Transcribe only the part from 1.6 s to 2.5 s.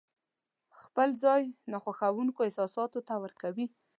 ناخوښونکو